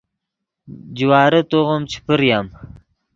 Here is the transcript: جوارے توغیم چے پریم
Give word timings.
جوارے 0.97 1.41
توغیم 1.51 1.83
چے 1.91 1.97
پریم 2.05 2.45